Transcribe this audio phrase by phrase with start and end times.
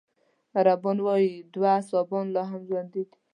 [0.57, 3.13] عربان وايي دوه اصحابان لا هم ژوندي دي.